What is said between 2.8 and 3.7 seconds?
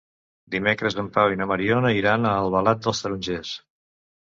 dels Tarongers.